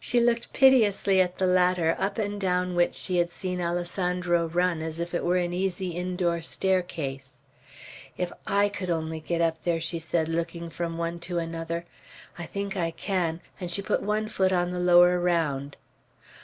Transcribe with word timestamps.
She 0.00 0.18
looked 0.18 0.52
piteously 0.52 1.20
at 1.20 1.38
the 1.38 1.46
ladder 1.46 1.94
up 2.00 2.18
and 2.18 2.40
down 2.40 2.74
which 2.74 2.96
she 2.96 3.18
had 3.18 3.30
seen 3.30 3.60
Alessandro 3.60 4.46
run 4.48 4.82
as 4.82 4.98
if 4.98 5.14
it 5.14 5.24
were 5.24 5.36
an 5.36 5.52
easy 5.52 5.90
indoor 5.90 6.42
staircase. 6.42 7.42
"If 8.16 8.32
I 8.44 8.70
could 8.70 8.90
only 8.90 9.20
get 9.20 9.40
up 9.40 9.62
there!" 9.62 9.80
she 9.80 10.00
said, 10.00 10.26
looking 10.28 10.68
from 10.68 10.98
one 10.98 11.20
to 11.20 11.38
another. 11.38 11.84
"I 12.36 12.44
think 12.44 12.76
I 12.76 12.90
can;" 12.90 13.40
and 13.60 13.70
she 13.70 13.80
put 13.80 14.02
one 14.02 14.28
foot 14.28 14.50
on 14.50 14.72
the 14.72 14.80
lower 14.80 15.20
round. 15.20 15.76